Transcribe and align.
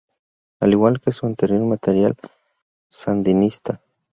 Al 0.59 0.71
igual 0.71 0.99
que 0.99 1.11
su 1.11 1.27
anterior 1.27 1.61
material, 1.61 2.15
"Sandinista! 2.89 3.79